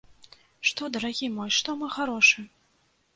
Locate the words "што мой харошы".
1.57-2.47